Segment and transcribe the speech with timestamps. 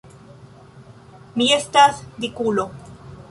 [1.41, 2.67] Mi estas dikulo!